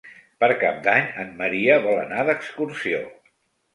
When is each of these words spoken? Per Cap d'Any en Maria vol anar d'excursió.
Per 0.43 0.47
Cap 0.61 0.79
d'Any 0.87 1.11
en 1.25 1.29
Maria 1.43 1.77
vol 1.85 2.03
anar 2.07 2.27
d'excursió. 2.31 3.03